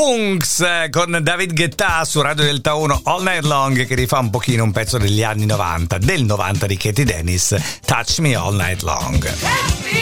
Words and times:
Kungs 0.00 0.64
con 0.88 1.18
David 1.20 1.52
Guetta 1.52 2.02
su 2.06 2.22
Radio 2.22 2.44
Delta 2.44 2.72
1 2.72 3.02
All 3.04 3.22
Night 3.22 3.44
Long 3.44 3.84
che 3.84 3.94
rifà 3.94 4.18
un 4.18 4.30
pochino 4.30 4.64
un 4.64 4.72
pezzo 4.72 4.96
degli 4.96 5.22
anni 5.22 5.44
90, 5.44 5.98
del 5.98 6.24
90 6.24 6.66
di 6.66 6.76
Katie 6.78 7.04
Dennis, 7.04 7.54
Touch 7.84 8.20
Me 8.20 8.34
All 8.34 8.56
Night 8.56 8.80
Long. 8.80 9.99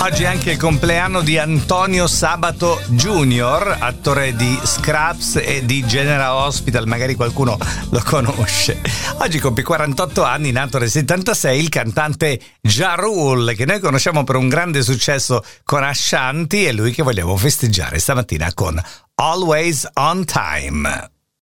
Oggi 0.00 0.22
è 0.22 0.26
anche 0.26 0.52
il 0.52 0.58
compleanno 0.58 1.22
di 1.22 1.38
Antonio 1.38 2.06
Sabato 2.06 2.80
Junior, 2.86 3.78
attore 3.80 4.34
di 4.36 4.58
Scraps 4.62 5.40
e 5.42 5.64
di 5.64 5.84
General 5.84 6.46
Hospital, 6.46 6.86
magari 6.86 7.16
qualcuno 7.16 7.58
lo 7.90 8.00
conosce. 8.04 8.80
Oggi 9.18 9.40
compie 9.40 9.64
48 9.64 10.22
anni, 10.22 10.52
nato 10.52 10.78
nel 10.78 10.88
76, 10.88 11.58
il 11.60 11.68
cantante 11.68 12.40
Ja 12.62 12.94
Rule, 12.94 13.56
che 13.56 13.66
noi 13.66 13.80
conosciamo 13.80 14.22
per 14.22 14.36
un 14.36 14.48
grande 14.48 14.82
successo 14.82 15.44
con 15.64 15.82
Ashanti, 15.82 16.66
e 16.66 16.72
lui 16.72 16.92
che 16.92 17.02
vogliamo 17.02 17.36
festeggiare 17.36 17.98
stamattina 17.98 18.52
con 18.54 18.80
Always 19.16 19.88
on 19.94 20.24
Time. 20.24 21.17